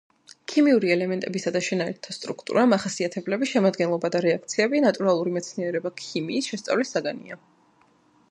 ქიმიური 0.51 0.91
ელემენტებისა 0.93 1.51
და 1.55 1.59
შენაერთთა 1.65 2.13
სტრუქტურა, 2.15 2.63
მახასიათებლები, 2.71 3.49
შემადგენლობა 3.51 4.11
და 4.15 4.23
რეაქციები 4.27 4.81
ნატურალური 4.87 5.35
მეცნიერება 5.37 5.91
ქიმიის 6.05 6.51
შესწავლის 6.55 6.95
საგანია. 6.97 7.39